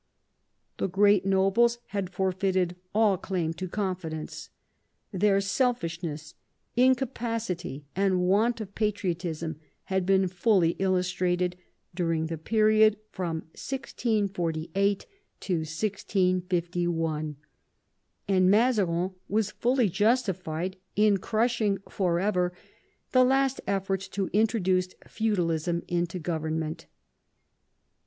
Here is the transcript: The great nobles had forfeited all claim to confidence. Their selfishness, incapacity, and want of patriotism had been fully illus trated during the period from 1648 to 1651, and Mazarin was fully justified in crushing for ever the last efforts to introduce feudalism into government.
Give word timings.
The 0.77 0.87
great 0.89 1.27
nobles 1.27 1.77
had 1.89 2.09
forfeited 2.09 2.75
all 2.91 3.19
claim 3.19 3.53
to 3.53 3.67
confidence. 3.67 4.49
Their 5.11 5.39
selfishness, 5.39 6.33
incapacity, 6.75 7.85
and 7.95 8.21
want 8.21 8.59
of 8.59 8.73
patriotism 8.73 9.57
had 9.83 10.07
been 10.07 10.27
fully 10.27 10.71
illus 10.79 11.11
trated 11.13 11.53
during 11.93 12.25
the 12.25 12.39
period 12.39 12.97
from 13.11 13.41
1648 13.55 15.05
to 15.41 15.53
1651, 15.57 17.35
and 18.27 18.49
Mazarin 18.49 19.11
was 19.29 19.51
fully 19.51 19.87
justified 19.87 20.77
in 20.95 21.17
crushing 21.17 21.77
for 21.87 22.19
ever 22.19 22.53
the 23.11 23.23
last 23.23 23.61
efforts 23.67 24.07
to 24.07 24.31
introduce 24.33 24.91
feudalism 25.07 25.83
into 25.87 26.17
government. 26.17 26.87